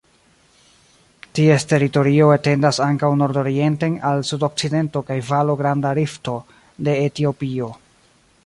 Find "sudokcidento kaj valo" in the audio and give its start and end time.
4.31-5.57